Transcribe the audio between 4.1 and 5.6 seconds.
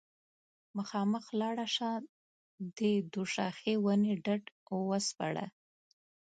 ډډ وسپړه